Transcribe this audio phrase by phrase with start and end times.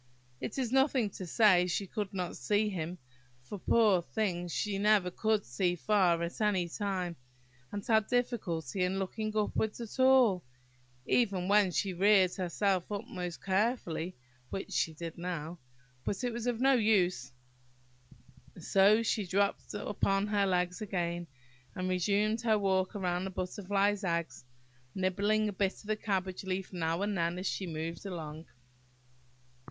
[0.39, 2.97] It is nothing to say she could not see him;
[3.43, 4.47] for, poor thing!
[4.47, 7.15] she never could see far at any time
[7.71, 10.43] and had a difficulty in looking upwards at all,
[11.05, 14.15] even when she reared herself up most carefully,
[14.49, 15.59] which she did now;
[16.03, 17.31] but it was of no use,
[18.59, 21.27] so she dropped upon her legs again,
[21.75, 24.45] and resumed her walk round the Butterfly's eggs,
[24.95, 28.47] nibbling a bit of the cabbage leaf now and then as she moved along.